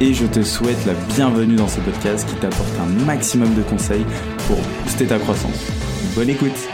[0.00, 4.04] et je te souhaite la bienvenue dans ce podcast qui t'apporte un maximum de conseils
[4.46, 5.66] pour booster ta croissance.
[6.14, 6.68] Bonne écoute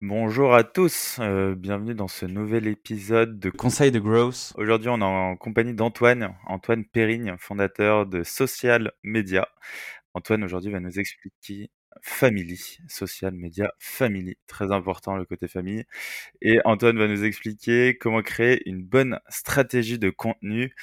[0.00, 4.52] Bonjour à tous, euh, bienvenue dans ce nouvel épisode de Conseil de Growth.
[4.56, 9.48] Aujourd'hui, on est en compagnie d'Antoine, Antoine Périgne, fondateur de Social Media.
[10.14, 11.70] Antoine aujourd'hui va nous expliquer
[12.02, 15.84] Family, social media family, très important le côté famille.
[16.42, 20.74] Et Antoine va nous expliquer comment créer une bonne stratégie de contenu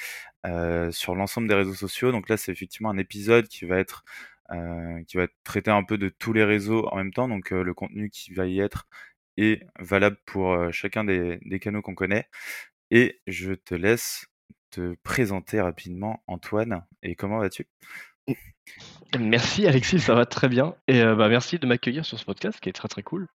[0.46, 2.12] euh, sur l'ensemble des réseaux sociaux.
[2.12, 4.04] Donc là, c'est effectivement un épisode qui va être
[4.52, 7.28] euh, qui va traiter un peu de tous les réseaux en même temps.
[7.28, 8.86] Donc euh, le contenu qui va y être
[9.38, 12.28] est valable pour chacun des, des canaux qu'on connaît.
[12.90, 14.26] Et je te laisse
[14.70, 16.86] te présenter rapidement, Antoine.
[17.02, 17.66] Et comment vas-tu?
[19.18, 20.74] Merci Alexis, ça va très bien.
[20.88, 23.28] Et euh, bah, merci de m'accueillir sur ce podcast qui est très très cool.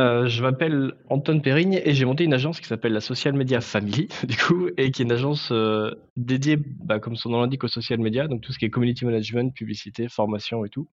[0.00, 3.60] Euh, je m'appelle Anton Périgne et j'ai monté une agence qui s'appelle la Social Media
[3.60, 7.64] Family, du coup, et qui est une agence euh, dédiée, bah, comme son nom l'indique,
[7.64, 10.88] au social media, donc tout ce qui est community management, publicité, formation et tout.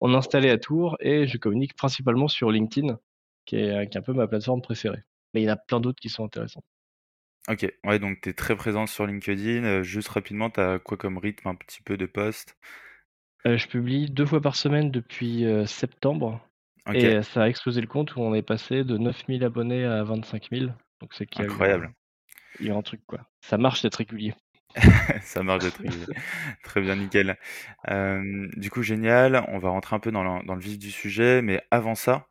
[0.00, 2.98] On est installé à Tours et je communique principalement sur LinkedIn,
[3.44, 5.02] qui est, un peu ma plateforme préférée.
[5.34, 6.64] Mais il y en a plein d'autres qui sont intéressants.
[7.48, 9.82] Ok, ouais, donc tu es très présent sur LinkedIn.
[9.82, 12.56] juste rapidement, tu as quoi comme rythme un petit peu de poste?
[13.44, 16.40] Je publie deux fois par semaine depuis euh, septembre.
[16.94, 20.48] Et ça a explosé le compte où on est passé de 9000 abonnés à 25
[20.50, 20.70] 000.
[21.00, 21.92] Donc c'est Incroyable.
[22.60, 23.20] il y a un truc quoi.
[23.42, 24.34] Ça marche d'être régulier.
[25.20, 26.06] Ça marche d'être régulier.
[26.64, 27.36] Très bien, nickel.
[28.56, 29.44] du coup, génial.
[29.48, 32.26] On va rentrer un peu dans le, dans le vif du sujet, mais avant ça,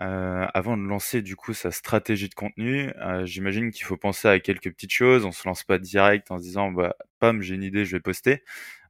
[0.00, 2.92] euh, avant de lancer du coup sa stratégie de contenu,
[3.24, 5.24] j'imagine qu'il faut penser à quelques petites choses.
[5.24, 8.00] On se lance pas direct en se disant bah pam j'ai une idée, je vais
[8.00, 8.42] poster.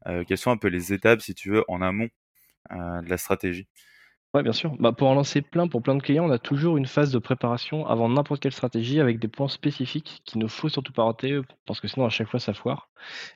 [0.07, 2.09] Euh, quelles sont un peu les étapes, si tu veux, en amont
[2.73, 3.69] euh, de la stratégie?
[4.35, 4.75] Oui, bien sûr.
[4.81, 7.21] Bah, pour en lancer plein, pour plein de clients, on a toujours une phase de
[7.21, 11.41] préparation avant n'importe quelle stratégie avec des points spécifiques qu'il ne faut surtout pas rater
[11.67, 12.91] parce que sinon à chaque fois ça foire.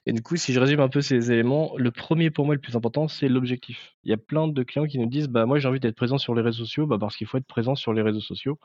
[0.06, 2.60] Et du coup, si je résume un peu ces éléments, le premier pour moi le
[2.60, 3.94] plus important, c'est l'objectif.
[4.02, 6.18] Il y a plein de clients qui nous disent bah moi j'ai envie d'être présent
[6.18, 8.58] sur les réseaux sociaux bah, parce qu'il faut être présent sur les réseaux sociaux.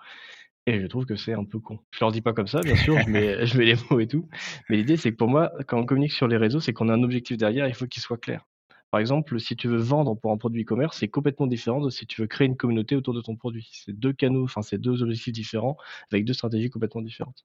[0.65, 1.79] Et je trouve que c'est un peu con.
[1.91, 4.07] Je leur dis pas comme ça, bien sûr, je mets, je mets les mots et
[4.07, 4.29] tout.
[4.69, 6.93] Mais l'idée, c'est que pour moi, quand on communique sur les réseaux, c'est qu'on a
[6.93, 8.45] un objectif derrière, il faut qu'il soit clair.
[8.93, 12.05] Par exemple, si tu veux vendre pour un produit e-commerce, c'est complètement différent de si
[12.05, 13.67] tu veux créer une communauté autour de ton produit.
[13.73, 15.77] C'est deux canaux, enfin, c'est deux objectifs différents
[16.11, 17.43] avec deux stratégies complètement différentes.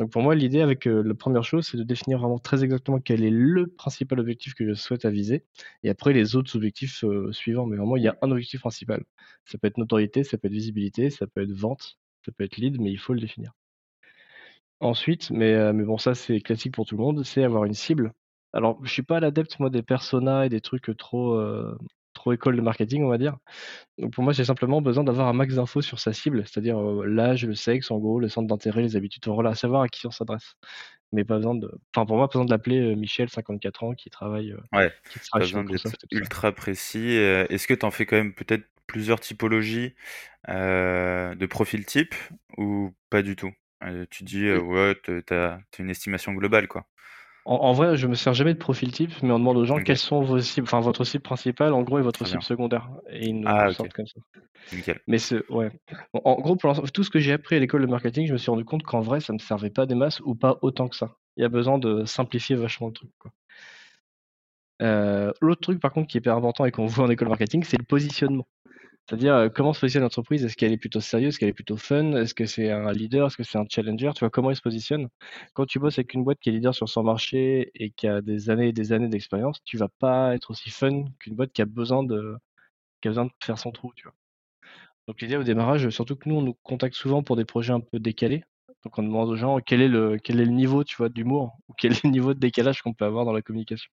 [0.00, 2.98] Donc, pour moi, l'idée avec euh, la première chose, c'est de définir vraiment très exactement
[2.98, 5.44] quel est le principal objectif que je souhaite viser.
[5.84, 7.66] Et après, les autres objectifs euh, suivants.
[7.66, 9.04] Mais vraiment, il y a un objectif principal.
[9.44, 11.96] Ça peut être notoriété, ça peut être visibilité, ça peut être vente,
[12.28, 13.52] ça peut être lead, mais il faut le définir.
[14.80, 17.74] Ensuite, mais, euh, mais bon, ça c'est classique pour tout le monde, c'est avoir une
[17.74, 18.12] cible.
[18.52, 21.76] Alors, je suis pas l'adepte moi des personas et des trucs trop euh,
[22.12, 23.38] trop école de marketing, on va dire.
[23.96, 27.06] Donc pour moi, j'ai simplement besoin d'avoir un max d'infos sur sa cible, c'est-à-dire euh,
[27.06, 30.10] l'âge, le sexe, en gros, le centre d'intérêt, les habitudes, voilà, savoir à qui on
[30.10, 30.54] s'adresse.
[31.12, 34.10] Mais pas besoin de, enfin pour moi, pas besoin de l'appeler Michel, 54 ans, qui
[34.10, 37.14] travaille, Ouais, qui pas besoin d'être ultra précis.
[37.16, 39.94] Est-ce que tu en fais quand même peut-être plusieurs typologies
[40.48, 42.16] euh, de profil type
[42.56, 43.52] ou pas du tout?
[43.84, 46.86] Euh, Tu dis, euh, ouais, tu as, une estimation globale, quoi.
[47.44, 49.96] En, vrai, je me sers jamais de profil type, mais on demande aux gens quelles
[49.96, 52.90] sont vos cibles, enfin votre cible principale, en gros, et votre cible secondaire.
[53.08, 54.20] Et ils nous ah, sortent comme ça.
[54.70, 55.00] Nickel.
[55.06, 55.16] Mais
[55.48, 55.70] ouais.
[56.12, 58.50] en gros, pour tout ce que j'ai appris à l'école de marketing, je me suis
[58.50, 61.16] rendu compte qu'en vrai, ça me servait pas des masses ou pas autant que ça.
[61.38, 63.10] Il y a besoin de simplifier vachement le truc.
[63.18, 63.30] Quoi.
[65.40, 67.78] L'autre truc, par contre, qui est hyper important et qu'on voit en école marketing, c'est
[67.78, 68.46] le positionnement.
[69.08, 70.44] C'est-à-dire, euh, comment se positionne l'entreprise?
[70.44, 71.28] Est-ce qu'elle est plutôt sérieuse?
[71.30, 72.12] Est-ce qu'elle est plutôt fun?
[72.16, 73.26] Est-ce que c'est un leader?
[73.26, 74.10] Est-ce que c'est un challenger?
[74.14, 75.08] Tu vois, comment elle se positionne
[75.54, 78.20] Quand tu bosses avec une boîte qui est leader sur son marché et qui a
[78.20, 81.62] des années et des années d'expérience, tu vas pas être aussi fun qu'une boîte qui
[81.62, 82.36] a besoin de,
[83.00, 84.14] qui a besoin de faire son trou, tu vois.
[85.08, 87.80] Donc l'idée au démarrage, surtout que nous, on nous contacte souvent pour des projets un
[87.80, 88.44] peu décalés.
[88.84, 91.56] Donc on demande aux gens quel est le, quel est le niveau, tu vois, d'humour
[91.68, 93.90] ou quel est le niveau de décalage qu'on peut avoir dans la communication.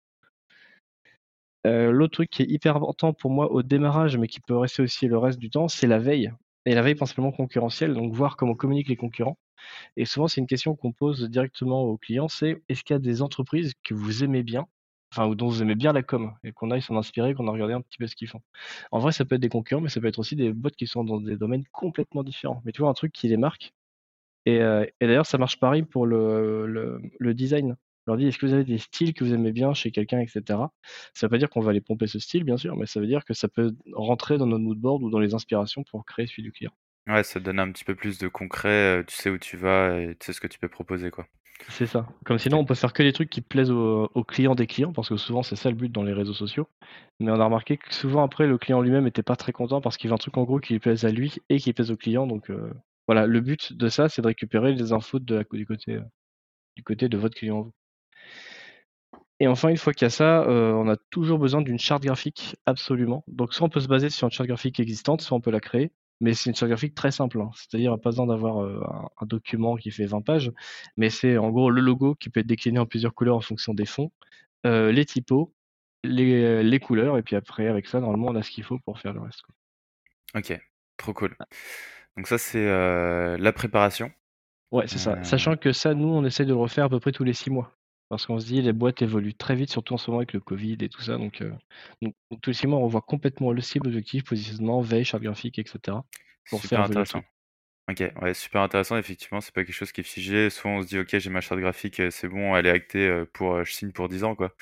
[1.67, 4.83] Euh, l'autre truc qui est hyper important pour moi au démarrage, mais qui peut rester
[4.83, 6.33] aussi le reste du temps, c'est la veille.
[6.67, 9.39] Et la veille principalement concurrentielle, donc voir comment communiquent les concurrents.
[9.97, 13.01] Et souvent, c'est une question qu'on pose directement aux clients, c'est est-ce qu'il y a
[13.01, 14.67] des entreprises que vous aimez bien,
[15.13, 17.53] enfin, ou dont vous aimez bien la com, et qu'on aille s'en inspirer, qu'on a
[17.53, 18.43] regardé un petit peu ce qu'ils font.
[18.93, 20.87] En vrai, ça peut être des concurrents, mais ça peut être aussi des bots qui
[20.87, 22.63] sont dans des domaines complètement différents.
[22.65, 23.73] Mais tu vois, un truc qui les marque,
[24.47, 27.77] Et, et d'ailleurs, ça marche pareil pour le design.
[28.07, 30.21] Je leur dis, est-ce que vous avez des styles que vous aimez bien chez quelqu'un,
[30.21, 30.43] etc.
[31.15, 33.07] Ça veut pas dire qu'on va aller pomper ce style, bien sûr, mais ça veut
[33.07, 36.43] dire que ça peut rentrer dans notre moodboard ou dans les inspirations pour créer celui
[36.43, 36.73] du client.
[37.07, 40.17] Ouais, ça donne un petit peu plus de concret, tu sais où tu vas et
[40.19, 41.27] tu sais ce que tu peux proposer, quoi.
[41.69, 42.09] C'est ça.
[42.25, 45.11] Comme sinon, on peut faire que les trucs qui plaisent aux, clients des clients, parce
[45.11, 46.69] que souvent c'est ça le but dans les réseaux sociaux.
[47.21, 49.99] Mais on a remarqué que souvent après, le client lui-même était pas très content parce
[49.99, 51.97] qu'il veut un truc en gros qui lui plaise à lui et qui plaise au
[51.97, 52.27] client.
[52.27, 52.51] Donc
[53.07, 56.01] voilà, le but de ça, c'est de récupérer les infos de du côté
[56.77, 57.73] du côté de votre client.
[59.41, 62.57] Et enfin, une fois qu'il y a ça, on a toujours besoin d'une charte graphique,
[62.67, 63.25] absolument.
[63.27, 65.61] Donc soit on peut se baser sur une charte graphique existante, soit on peut la
[65.61, 65.93] créer.
[66.21, 67.51] Mais c'est une charte graphique très simple, hein.
[67.55, 70.53] c'est-à-dire pas besoin d'avoir un, document qui fait 20 pages,
[70.99, 73.73] mais c'est en gros le logo qui peut être décliné en plusieurs couleurs en fonction
[73.73, 74.13] des fonds,
[74.65, 75.55] les typos,
[76.05, 79.13] les, couleurs, et puis après avec ça, normalement, on a ce qu'il faut pour faire
[79.13, 79.43] le reste.
[80.35, 80.59] Ok,
[80.97, 81.37] trop cool.
[82.17, 82.67] Donc ça, c'est
[83.39, 84.11] la préparation.
[84.71, 85.23] Ouais, c'est ça.
[85.25, 87.51] Sachant que ça, nous, on essaie de le refaire à peu près tous les six
[87.51, 87.73] mois.
[88.11, 90.41] Parce qu'on se dit, les boîtes évoluent très vite, surtout en ce moment avec le
[90.41, 91.17] Covid et tout ça.
[91.17, 91.53] Donc, euh,
[92.43, 95.99] tous les six mois, on voit complètement le cible, objectif, positionnement, veille, charte graphique, etc.
[96.51, 97.23] Pour super intéressant.
[97.89, 98.97] Ok, ouais, super intéressant.
[98.97, 100.51] Effectivement, c'est pas quelque chose qui est figé.
[100.51, 103.27] Soit on se dit, ok, j'ai ma charte graphique, c'est bon, elle est actée euh,
[103.33, 104.55] pour, euh, je signe pour 10 ans, quoi.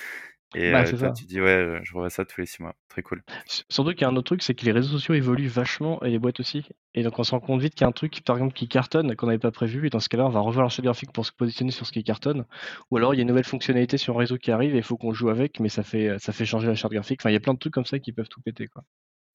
[0.54, 2.74] Et bah, tu dis, ouais, je revois ça tous les six mois.
[2.88, 3.22] Très cool.
[3.68, 6.10] Surtout qu'il y a un autre truc, c'est que les réseaux sociaux évoluent vachement et
[6.10, 6.66] les boîtes aussi.
[6.94, 8.66] Et donc on se rend compte vite qu'il y a un truc, par exemple, qui
[8.66, 9.86] cartonne, qu'on n'avait pas prévu.
[9.86, 12.02] Et dans ce cas-là, on va revoir l'archi graphique pour se positionner sur ce qui
[12.02, 12.46] cartonne.
[12.90, 14.82] Ou alors il y a une nouvelle fonctionnalité sur un réseau qui arrive et il
[14.82, 17.20] faut qu'on joue avec, mais ça fait, ça fait changer la charte graphique.
[17.20, 18.68] Enfin, il y a plein de trucs comme ça qui peuvent tout péter.
[18.68, 18.84] Quoi.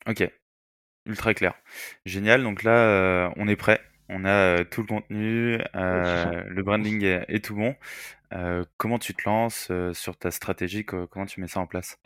[0.08, 0.28] Ok,
[1.06, 1.54] ultra clair.
[2.08, 2.42] Génial.
[2.42, 3.82] Donc là, on est prêt.
[4.10, 7.74] On a tout le contenu, le branding est, tout bon.
[8.78, 10.86] Comment tu te lances sur ta stratégie?
[10.86, 11.98] Comment tu mets ça en place?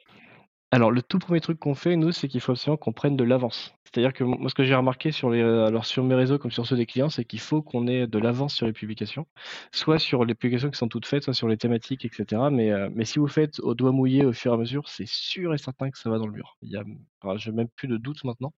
[0.72, 3.24] Alors, le tout premier truc qu'on fait, nous, c'est qu'il faut absolument qu'on prenne de
[3.24, 3.74] l'avance.
[3.86, 6.66] C'est-à-dire que moi, ce que j'ai remarqué sur les, alors sur mes réseaux comme sur
[6.66, 9.26] ceux des clients, c'est qu'il faut qu'on ait de l'avance sur les publications,
[9.72, 12.42] soit sur les publications qui sont toutes faites, soit sur les thématiques, etc.
[12.52, 15.58] Mais, si vous faites au doigt mouillé au fur et à mesure, c'est sûr et
[15.58, 16.58] certain que ça va dans le mur.
[16.62, 16.84] Il y a,
[17.52, 18.54] même plus de doute maintenant.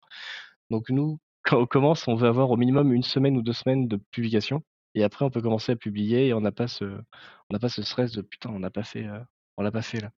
[0.72, 3.88] Donc nous, quand on commence, on veut avoir au minimum une semaine ou deux semaines
[3.88, 4.64] de publication.
[4.96, 7.70] Et après, on peut commencer à publier et on n'a pas ce, on n'a pas
[7.70, 9.20] ce stress de putain, on n'a pas fait, euh,
[9.58, 10.12] on l'a pas fait là.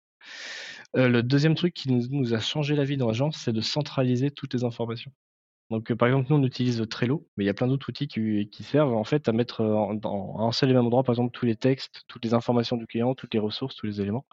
[0.96, 4.32] Euh, le deuxième truc qui nous, a changé la vie dans l'agence, c'est de centraliser
[4.32, 5.12] toutes les informations.
[5.70, 8.08] Donc, euh, par exemple, nous, on utilise Trello, mais il y a plein d'autres outils
[8.08, 11.46] qui, servent en fait à mettre en, un seul et même endroit, par exemple, tous
[11.46, 14.26] les textes, toutes les informations du client, toutes les ressources, tous les éléments,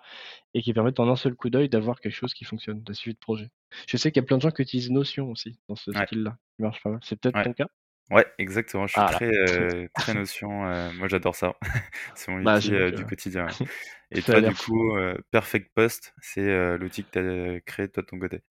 [0.54, 3.14] et qui permettent en un seul coup d'œil d'avoir quelque chose qui fonctionne, de suivi
[3.14, 3.50] de projet.
[3.86, 6.38] Je sais qu'il y a plein de gens qui utilisent Notion aussi dans ce style-là,
[6.56, 7.00] qui marche pas mal.
[7.02, 7.68] C'est peut-être ton cas?
[8.10, 8.86] Ouais, exactement.
[8.86, 10.66] Je suis ah très, euh, très Notion.
[10.66, 11.54] Euh, moi, j'adore ça.
[12.14, 13.46] c'est mon bah, outil du quotidien.
[14.12, 14.96] Et toi, du coup,
[15.32, 18.42] Perfect Post, c'est l'outil que tu as créé toi de ton côté?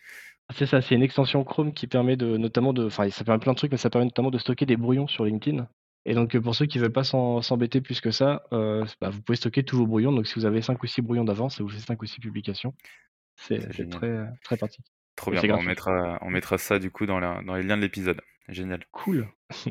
[0.54, 3.54] C'est ça, c'est une extension Chrome qui permet de notamment de enfin ça permet plein
[3.54, 5.68] de trucs, mais ça permet notamment de stocker des brouillons sur LinkedIn.
[6.06, 9.64] Et donc pour ceux qui veulent pas s'embêter plus que ça, bah, vous pouvez stocker
[9.64, 10.12] tous vos brouillons.
[10.12, 12.20] Donc si vous avez 5 ou 6 brouillons d'avance, ça vous fait 5 ou 6
[12.20, 12.76] publications.
[13.38, 14.86] C'est très, très pratique.
[15.16, 18.22] Trop bien, on mettra, on mettra ça du coup dans, dans les liens de l'épisode.
[18.48, 18.86] Génial.
[18.92, 19.28] Cool.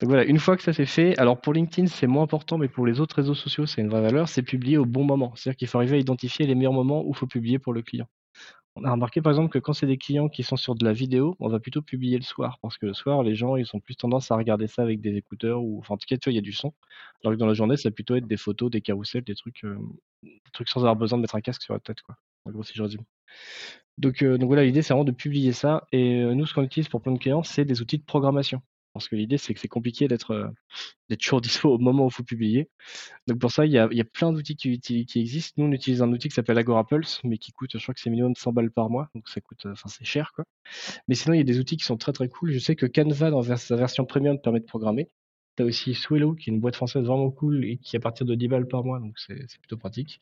[0.00, 2.68] donc voilà, une fois que ça c'est fait, alors pour LinkedIn c'est moins important, mais
[2.68, 5.34] pour les autres réseaux sociaux c'est une vraie valeur, c'est publier au bon moment.
[5.34, 7.82] C'est-à-dire qu'il faut arriver à identifier les meilleurs moments où il faut publier pour le
[7.82, 8.06] client.
[8.76, 10.92] On a remarqué par exemple que quand c'est des clients qui sont sur de la
[10.92, 13.80] vidéo, on va plutôt publier le soir parce que le soir, les gens ils ont
[13.80, 16.32] plus tendance à regarder ça avec des écouteurs ou enfin en tout cas tu vois
[16.34, 16.74] il y a du son.
[17.24, 19.64] Alors que dans la journée, ça va plutôt être des photos, des carousels, des trucs,
[19.64, 19.78] euh,
[20.22, 22.16] des trucs sans avoir besoin de mettre un casque sur la tête quoi.
[24.04, 26.88] Euh, donc voilà, l'idée c'est vraiment de publier ça et euh, nous ce qu'on utilise
[26.88, 28.62] pour plein de clients, c'est des outils de programmation.
[28.92, 32.14] Parce que l'idée, c'est que c'est compliqué d'être euh, toujours dispo au moment où il
[32.14, 32.70] faut publier.
[33.26, 35.60] Donc pour ça, il y a, plein d'outils qui, qui, existent.
[35.60, 38.00] Nous, on utilise un outil qui s'appelle Agora Pulse, mais qui coûte, je crois que
[38.00, 39.10] c'est minimum 100 balles par mois.
[39.14, 40.46] Donc ça coûte, enfin c'est cher quoi.
[41.08, 42.52] Mais sinon, il y a des outils qui sont très très cool.
[42.52, 45.10] Je sais que Canva, dans sa version premium, permet de programmer.
[45.56, 48.00] Tu as aussi Swello, qui est une boîte française vraiment cool et qui est à
[48.00, 50.20] partir de 10 balles par mois, donc c'est plutôt pratique.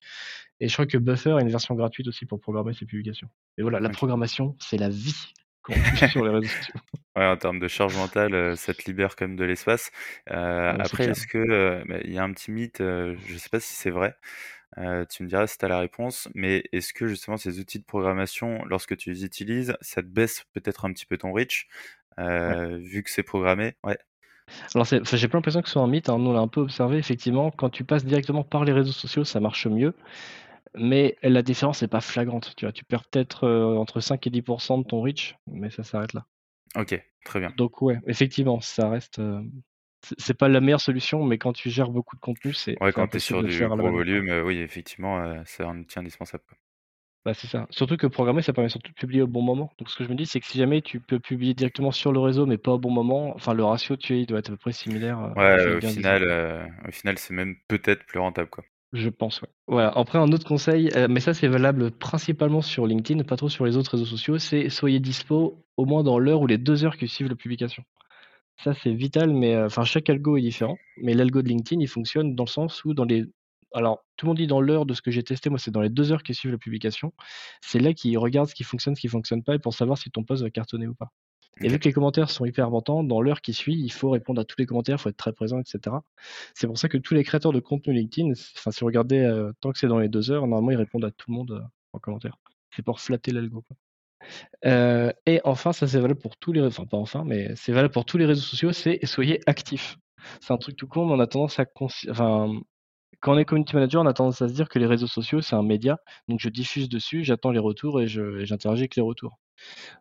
[0.60, 3.28] Et je crois que Buffer a une version gratuite aussi pour programmer ses publications.
[3.58, 5.32] Et voilà, la programmation, c'est la vie
[6.10, 6.80] sur les réseaux sociaux.
[7.16, 9.92] Ouais, en termes de charge mentale, euh, ça te libère quand même de l'espace.
[10.30, 13.60] Euh, après, est-ce que euh, il y a un petit mythe, je ne sais pas
[13.60, 14.16] si c'est vrai.
[15.10, 17.84] tu me diras si tu as la réponse, mais est-ce que justement ces outils de
[17.84, 21.68] programmation, lorsque tu les utilises, ça te baisse peut-être un petit peu ton reach,
[22.18, 23.74] vu que c'est programmé?
[23.84, 23.98] Ouais.
[24.74, 26.18] Alors j'ai pas l'impression que ce soit un mythe, hein.
[26.18, 26.98] Nous, on l'a un peu observé.
[26.98, 29.94] Effectivement, quand tu passes directement par les réseaux sociaux, ça marche mieux
[30.76, 32.54] mais la différence n'est pas flagrante.
[32.56, 35.84] Tu vois, tu perds peut-être euh, entre 5 et 10% de ton reach, mais ça
[35.84, 36.26] s'arrête là.
[36.76, 37.52] Ok, très bien.
[37.56, 39.18] Donc ouais, effectivement, ça reste.
[39.20, 39.40] Euh,
[40.18, 42.76] c'est pas la meilleure solution, mais quand tu gères beaucoup de contenu, c'est.
[42.82, 46.44] Ouais, quand tu es sur du gros volume, euh, oui, effectivement, c'est un outil indispensable.
[47.25, 47.66] Bah, c'est ça.
[47.71, 49.73] Surtout que programmer, ça permet surtout de publier au bon moment.
[49.78, 52.12] Donc ce que je me dis, c'est que si jamais tu peux publier directement sur
[52.12, 54.49] le réseau, mais pas au bon moment, enfin le ratio, tu sais, il doit être
[54.50, 57.57] à peu près similaire, heu, Ouais, est au bien final, heu, au final, c'est même
[57.69, 58.64] peut-être plus rentable, quoi.
[58.93, 59.49] Je pense, ouais.
[59.66, 63.49] Voilà, après un autre conseil, heu, mais ça c'est valable principalement sur LinkedIn, pas trop
[63.49, 66.85] sur les autres réseaux sociaux, c'est soyez dispo au moins dans l'heure ou les 2
[66.85, 67.83] heures qui suivent la publication.
[68.59, 72.35] Ça c'est vital, mais enfin chaque algo est différent, mais l'algo de LinkedIn, il fonctionne
[72.37, 73.25] dans le sens où dans les
[73.75, 75.81] alors tout le monde dit dans l'heure de ce que j'ai testé, moi c'est dans
[75.83, 77.12] les 2 heures qui suivent la publication.
[77.62, 80.11] C'est là qu'il regarde ce qui fonctionne, ce qui fonctionne pas et pour savoir si
[80.11, 81.11] ton post va cartonner ou pas.
[81.62, 84.40] Et vu que les commentaires sont hyper importants, dans l'heure qui suit, il faut répondre
[84.40, 86.02] à tous les commentaires, il faut être très présent, et cetera.
[86.54, 89.52] C'est pour ça que tous les créateurs de contenu LinkedIn, enfin, si vous regardez, heu,
[89.61, 91.62] tant que c'est dans les 2 heures, normalement, ils répondent à tout le monde, heu,
[91.93, 92.38] en commentaire.
[92.75, 93.64] C'est pour flatter l'algo.
[94.64, 97.93] Heu et enfin, ça, c'est valable pour tous les enfin, pas enfin, mais c'est valable
[97.93, 99.97] pour tous les réseaux sociaux, c'est soyez actifs.
[100.40, 101.66] C'est un truc tout con, mais on a tendance à
[102.11, 102.50] enfin,
[103.25, 105.40] quand on est community manager, on a tendance à se dire que les réseaux sociaux,
[105.40, 109.38] c'est un média, donc je diffuse dessus, j'attends les retours et j'interagis avec les retours.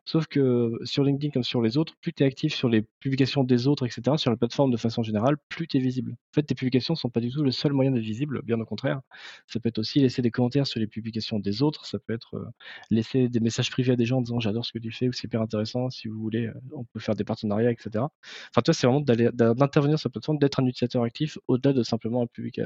[0.06, 3.44] Sauf que sur LinkedIn comme sur les autres, plus tu es actif sur les publications
[3.44, 6.14] des autres et cetera, sur la plateforme de façon générale, plus tu es visible.
[6.14, 8.60] En fait, tes publications ne sont pas du tout le seul moyen d'être visible, bien
[8.60, 9.02] au contraire.
[9.48, 12.36] Ça peut être aussi laisser des commentaires sur les publications des autres, ça peut être,
[12.38, 12.46] heu,
[12.92, 15.14] laisser des messages privés à des gens en disant: «J'adore ce que tu fais» ou
[15.14, 18.12] «C'est hyper intéressant, si vous voulez, heu, on peut faire des partenariats» et cetera.
[18.52, 22.24] Enfin, toi, c'est vraiment d'intervenir sur la plateforme, d'être un utilisateur actif au-delà de simplement
[22.24, 22.64] un publica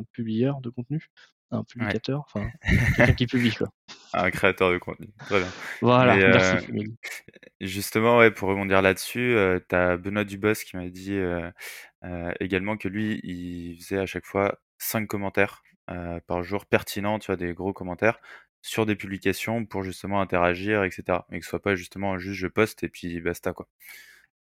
[0.00, 1.08] un publieur de contenu,
[1.50, 2.52] un publicateur, enfin,
[2.94, 3.68] quelqu'un qui publie, quoi.
[4.12, 5.54] Un créateur de contenu, très bien.
[5.80, 6.56] Voilà, Mais, merci
[7.60, 11.50] justement, ouais, pour rebondir là-dessus, heu, tu as Benoît Dubos qui m'a dit, heu
[12.04, 15.62] heu, également que lui, il faisait à chaque fois 5 commentaires,
[16.26, 17.36] par jour pertinents, tu vois?
[17.36, 18.20] Des gros commentaires
[18.62, 22.38] sur des publications pour justement interagir et cetera et que ce soit pas justement juste
[22.40, 23.68] je poste et puis basta, quoi.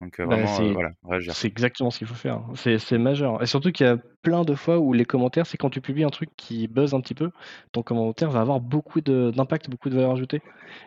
[0.03, 2.51] Donc, heu, Bah, vraiment, c'est voilà, réagir, c'est exactement ce qu'il faut faire, hein.
[2.55, 5.57] C'est c'est majeur et surtout qu'il y a plein de fois où les commentaires, c'est
[5.57, 7.31] quand tu publies un truc qui buzz un petit peu,
[7.71, 10.41] ton commentaire va avoir beaucoup de d'impact, beaucoup de valeur ajoutée.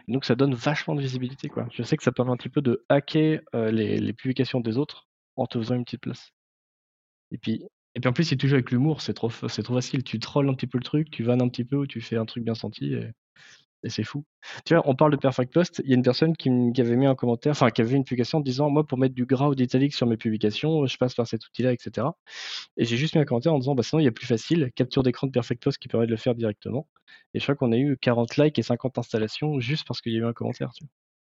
[0.08, 1.66] Donc ça donne vachement de visibilité, quoi.
[1.72, 4.78] Je sais que ça permet un petit peu de hacker, heu, les les publications des
[4.78, 6.32] autres en te faisant une petite place.
[7.30, 10.04] Et puis et puis en plus, si tu joues avec l'humour, c'est trop trop facile.
[10.04, 12.16] Tu trolls un petit peu le truc, tu vannes un petit peu ou tu fais
[12.18, 13.12] un truc bien senti et
[13.84, 14.24] et c'est fou.
[14.64, 16.48] Tu vois, on parle de Perfect Post, il y a une personne qui
[16.80, 19.26] avait mis un commentaire, enfin qui avait une publication en disant: «Moi, pour mettre du
[19.26, 22.16] gras ou de l'italique sur mes publications, je passe par cet outil-là» et cetera.
[22.76, 24.70] Et j'ai juste mis un commentaire en disant: «Bah, sinon, il y a plus facile,
[24.74, 26.88] capture d'écran de Perfect Post qui permet de le faire directement»
[27.34, 30.16] et je crois qu'on a eu 40 likes et 50 installations juste parce qu'il y
[30.16, 30.72] a eu un commentaire?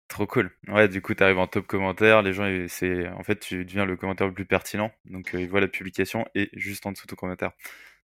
[0.10, 0.52] Trop cool.
[0.68, 3.86] Ouais, du coup, tu arrives en top commentaire, les gens, c'est en fait, tu deviens
[3.86, 7.08] le commentaire le plus pertinent, donc, heu, ils voient la publication et juste en dessous
[7.08, 7.52] ton commentaire.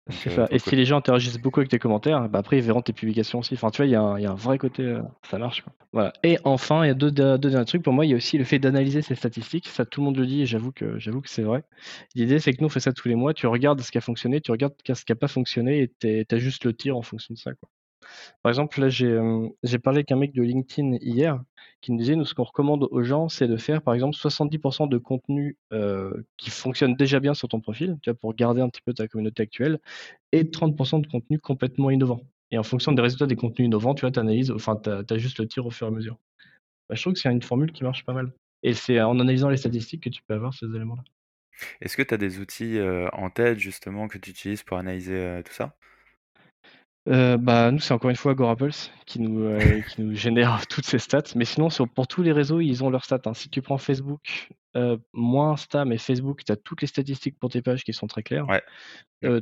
[0.09, 2.63] C'est ça trop et si les gens interagissent beaucoup avec tes commentaires, bah, après ils
[2.63, 3.55] verront tes publications aussi.
[3.55, 5.39] Enfin, tu vois, il y a un il y a un vrai côté, heu, ça
[5.39, 5.73] marche, quoi.
[5.93, 8.13] Voilà et enfin, il y a 2 de 2 derniers trucs pour moi, il y
[8.13, 9.67] a aussi le fait d'analyser ses statistiques.
[9.69, 11.65] Ça, tout le monde le dit et j'avoue que j'avoue que c'est vrai.
[12.15, 13.35] L'idée, c'est que nous, on fait ça tous les mois.
[13.35, 16.07] Tu regardes ce qui a fonctionné, tu regardes qu'est-ce qui a pas fonctionné et tu
[16.37, 17.69] es juste le tir en fonction de ça, quoi.
[18.43, 19.19] Par exemple, là, j'ai,
[19.79, 21.43] parlé avec un mec de LinkedIn hier
[21.81, 24.87] qui me disait: «Nous, ce qu'on recommande aux gens, c'est de faire, par exemple, 70%
[24.87, 25.57] de contenu,
[26.37, 28.19] qui fonctionne déjà bien sur ton profil», tu vois?
[28.19, 29.79] Pour garder un petit peu ta communauté actuelle
[30.33, 32.21] et 30% de contenu complètement innovant
[32.51, 35.39] et en fonction des résultats des contenus innovants, tu vois, tu analyses, enfin, tu ajustes
[35.41, 36.19] le tir au fur et à mesure.
[36.89, 38.33] Bah, je trouve que c'est une formule qui marche pas mal
[38.63, 41.03] et c'est en analysant les statistiques que tu peux avoir ces éléments-là.
[41.81, 42.79] Est-ce que tu as des outils,
[43.13, 45.75] en tête justement que tu utilises pour analyser, tout ça?
[47.09, 50.87] Heu, bah, nous, c'est encore une fois Agorapulse qui nous, heu, qui nous génère toutes
[50.87, 51.23] ces stats.
[51.35, 53.35] Mais sinon, sur pour tous les réseaux, ils ont leurs stats, hein.
[53.35, 54.21] Si tu prends Facebook,
[54.77, 58.07] heu, moins Insta, mais Facebook, tu as toutes les statistiques pour tes pages qui sont
[58.07, 58.47] très claires.
[58.49, 58.63] Ouais.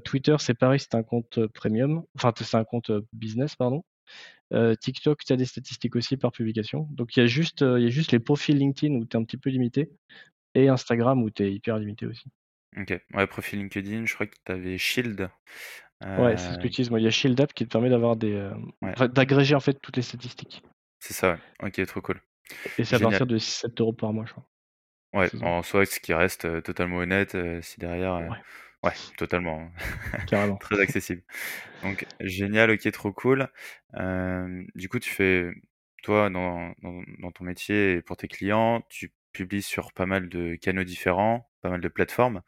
[0.04, 3.85] Twitter, c'est pareil, c'est un compte, premium, enfin, c'est un compte, business, pardon.
[4.80, 6.88] TikTok, tu as des statistiques aussi par publication.
[6.92, 9.25] Donc il y a juste, y a juste les profils LinkedIn où tu es un
[9.25, 9.90] petit peu limité
[10.54, 12.30] et Instagram où tu es hyper limité aussi.
[12.76, 13.00] OK.
[13.14, 15.30] Ouais, profil LinkedIn, je crois que tu avais Shield,
[16.16, 17.00] Ouais, c'est ce que heu, j'utilise moi.
[17.00, 18.50] Il y a Shield App qui te permet d'avoir des,
[18.82, 20.62] ouais, enfin, d'agréger, en fait, toutes les statistiques.
[20.99, 21.68] c'est ça, ouais.
[21.68, 22.20] OK, trop cool.
[22.76, 24.46] Et c'est à partir de 7 euros par mois, je crois,
[25.12, 28.38] Ouais, en soi, ce qui reste, heu, totalement honnête, si derrière, Ouais,
[28.84, 29.70] ouais, totalement,
[30.26, 30.61] carrément.
[30.61, 31.23] très accessible.
[31.82, 33.49] Donc génial, OK, trop cool.
[34.75, 35.50] Du coup, tu fais
[36.02, 40.28] toi, dans dans dans ton métier et pour tes clients, tu publies sur pas mal
[40.28, 42.42] de canaux différents, pas mal de plateformes.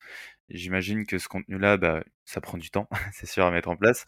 [0.48, 4.04] J'imagine que ce contenu-là, bah, ça prend du temps, c'est sûr, à mettre en place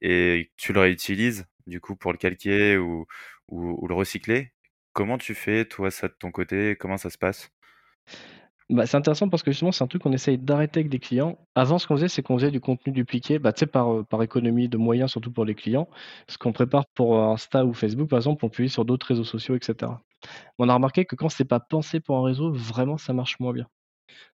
[0.00, 3.06] et tu le réutilises, du coup, pour le calquer ou
[3.48, 4.52] ou le recycler.
[4.94, 6.76] Comment tu fais, toi, ça, de ton côté?
[6.76, 7.50] Comment ça se passe?
[8.70, 11.36] Bah, c'est intéressant parce que justement, c'est un truc qu'on essaye d'arrêter avec des clients.
[11.54, 14.68] Avant, ce qu'on faisait, c'est qu'on faisait du contenu dupliqué, bah, par, heu, par économie
[14.68, 15.88] de moyens, surtout pour les clients.
[16.28, 19.24] Ce qu'on prépare pour, heu, Insta ou Facebook, par exemple, on publie sur d'autres réseaux
[19.24, 20.00] sociaux et cetera.
[20.58, 23.52] On a remarqué que quand c'est pas pensé pour un réseau, vraiment, ça marche moins
[23.54, 23.68] bien.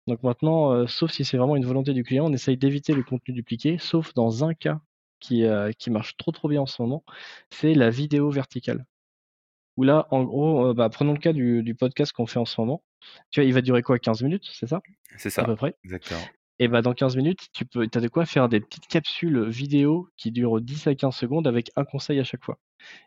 [0.07, 3.03] Donc maintenant, heu, sauf si c'est vraiment une volonté du client, on essaye d'éviter le
[3.03, 4.81] contenu dupliqué, sauf dans un cas
[5.21, 5.45] qui,
[5.79, 7.03] qui marche trop trop bien en ce moment,
[7.51, 8.85] c'est la vidéo verticale.
[9.77, 12.61] Où là, en gros, bah, prenons le cas du, du podcast qu'on fait en ce
[12.61, 12.83] moment.
[13.31, 14.81] Tu vois, il va durer quoi 15 minutes, c'est ça?
[15.17, 15.43] C'est ça.
[15.43, 15.75] À peu près.
[15.85, 16.21] Exactement.
[16.59, 20.09] Et bah, dans 15 minutes, tu peux, as de quoi faire des petites capsules vidéo
[20.17, 22.59] qui durent 10 à 15 secondes avec un conseil à chaque fois.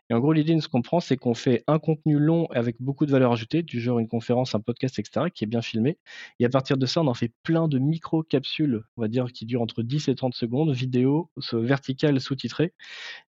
[0.08, 2.76] Et en gros, l'idée de ce qu'on prend, c'est qu'on fait un contenu long avec
[2.80, 5.98] beaucoup de valeur ajoutée, du genre une conférence, un podcast, etc., qui est bien filmé.
[6.40, 9.46] Et à partir de ça, on en fait plein de micro-capsules, on va dire, qui
[9.46, 12.72] durent entre 10 et 30 secondes, vidéo, verticale, sous-titrée.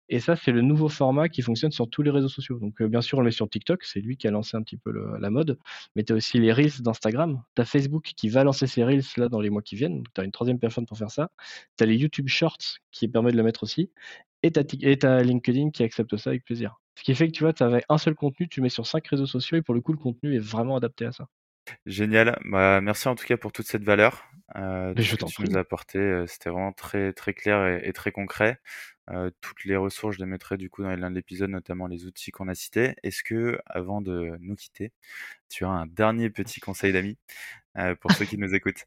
[0.09, 2.59] Et ça, c'est le nouveau format qui fonctionne sur tous les réseaux sociaux.
[2.59, 4.77] Donc, euh, bien sûr, on le sur TikTok, c'est lui qui a lancé un petit
[4.77, 5.57] peu la mode.
[5.95, 7.41] Mais tu as aussi les Reels d'Instagram.
[7.55, 9.97] Tu as Facebook qui va lancer ses Reels là dans les mois qui viennent.
[9.97, 11.31] Donc, tu as une troisième personne pour faire ça.
[11.77, 13.89] Tu as les YouTube Shorts qui permet de le mettre aussi
[14.43, 16.79] et ta, LinkedIn qui accepte ça avec plaisir.
[16.95, 19.07] Ce qui fait que tu vois, tu avais un seul contenu, tu mets sur cinq
[19.07, 21.27] réseaux sociaux et pour le coup, le contenu est vraiment adapté à ça.
[21.85, 22.37] Génial.
[22.45, 25.97] Bah, merci en tout cas pour toute cette valeur euh, que tu nous as apporté.
[25.97, 28.59] Euh, c'était vraiment très très clair et, très concret.
[29.09, 32.05] Euh, toutes les ressources, je les mettrai du coup dans l'un de l'épisode, notamment les
[32.05, 32.95] outils qu'on a cités.
[33.03, 34.91] Est-ce que, avant de nous quitter,
[35.49, 37.17] tu as un dernier petit conseil d'amis
[37.77, 38.85] euh, pour ceux qui nous écoutent?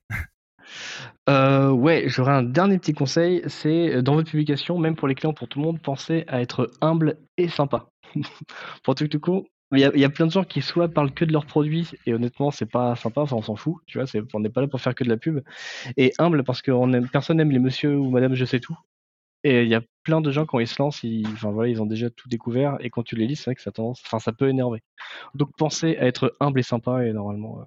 [1.28, 5.14] Euh, ouais, j'aurais un dernier petit conseil, c'est euh, dans votre publication, même pour les
[5.14, 7.88] clients, pour tout le monde, pensez à être humble et sympa.
[8.82, 11.32] pour tout tout coup, il y, a, plein de gens qui soit parlent que de
[11.32, 14.48] leurs produits et honnêtement c'est pas sympa, enfin on s'en fout, tu vois, on n'est
[14.48, 15.42] pas là pour faire que de la pub.
[15.96, 18.78] Et humble parce que aime, personne n'aime les monsieur ou madame je sais tout.
[19.42, 21.82] Et il y a plein de gens quand ils se lancent, ils, enfin voilà, ils
[21.82, 24.20] ont déjà tout découvert et quand tu les lis, c'est vrai que ça tendance, enfin
[24.20, 24.82] ça peut énerver.
[25.34, 27.60] Donc pensez à être humble et sympa et normalement.
[27.60, 27.64] Euh,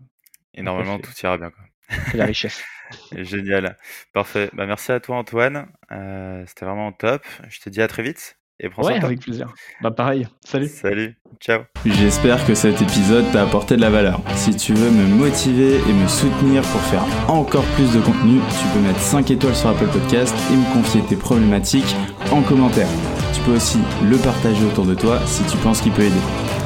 [0.53, 1.63] et normalement tout ira bien quoi.
[2.12, 2.63] C'est la richesse.
[3.15, 3.77] Génial.
[4.13, 4.50] Parfait.
[4.53, 5.67] Bah, merci à toi, Antoine.
[5.91, 7.24] Euh, c'était vraiment top.
[7.50, 8.39] Je te dis à très vite.
[8.62, 9.53] Et prends ouais, avec plaisir.
[9.81, 10.27] Bah pareil.
[10.46, 10.67] Salut.
[10.67, 11.15] Salut.
[11.39, 11.62] Ciao.
[11.86, 14.19] J'espère que cet épisode t'a apporté de la valeur.
[14.36, 18.67] Si tu veux me motiver et me soutenir pour faire encore plus de contenu, tu
[18.74, 21.96] peux mettre 5 étoiles sur Apple Podcast et me confier tes problématiques
[22.31, 22.89] en commentaire.
[23.34, 26.22] Tu peux aussi le partager autour de toi si tu penses qu'il peut aider.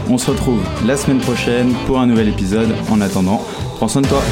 [0.09, 2.73] On se retrouve la semaine prochaine pour un nouvel épisode.
[2.89, 4.23] En attendant, prends soin de toi.